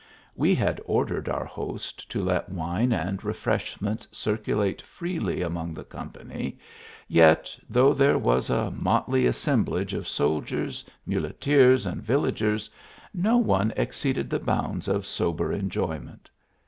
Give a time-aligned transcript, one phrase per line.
[0.35, 6.57] We had ordered our host to let wine and refreshments circulate freely among the company,
[7.07, 12.67] yet, though there was a motley assem blage of soldiers, muleteers and villagers,
[13.13, 16.31] no one exceeded the bounds of sober enjoyment.